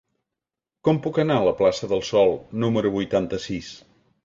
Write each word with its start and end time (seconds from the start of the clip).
Com 0.89 0.99
puc 1.07 1.19
anar 1.23 1.35
a 1.41 1.43
la 1.49 1.53
plaça 1.61 1.91
del 1.93 2.03
Sol 2.09 2.33
número 2.65 2.95
vuitanta-sis? 2.99 3.73